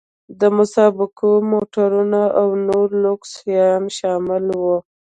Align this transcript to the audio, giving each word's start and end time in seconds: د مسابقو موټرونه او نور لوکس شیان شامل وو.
د 0.39 0.41
مسابقو 0.57 1.31
موټرونه 1.51 2.21
او 2.39 2.47
نور 2.67 2.87
لوکس 3.03 3.31
شیان 3.41 3.83
شامل 3.97 4.45
وو. 4.61 4.77